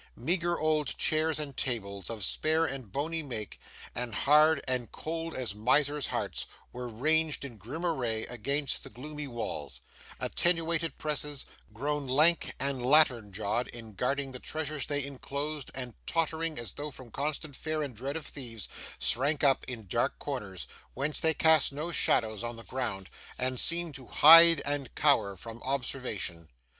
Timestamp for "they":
14.87-15.05, 21.19-21.35